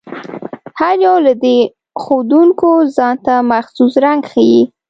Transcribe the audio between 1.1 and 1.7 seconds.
له دې